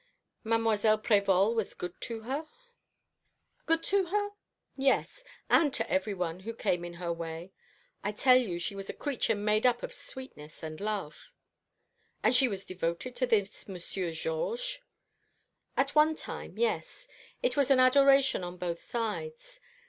[0.43, 2.47] "Mademoiselle Prévol was good to her?"
[3.67, 4.29] "Good to her?
[4.75, 7.51] Yes, and to every one who came in her way.
[8.03, 11.29] I tell you she was a creature made up of sweetness and love."
[12.23, 14.79] "And was she devoted to this Monsieur Georges?"
[15.77, 17.07] "At one time, yes.
[17.43, 19.59] It was an adoration on both sides.